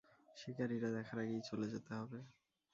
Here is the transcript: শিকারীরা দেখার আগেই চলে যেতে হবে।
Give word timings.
শিকারীরা 0.37 0.89
দেখার 0.91 1.17
আগেই 1.23 1.43
চলে 1.49 1.67
যেতে 1.73 1.91
হবে। 1.93 2.19